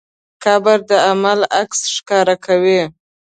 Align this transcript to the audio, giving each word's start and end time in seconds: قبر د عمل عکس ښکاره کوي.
قبر 0.43 0.77
د 0.89 0.91
عمل 1.07 1.39
عکس 1.59 1.79
ښکاره 1.95 2.35
کوي. 2.45 2.81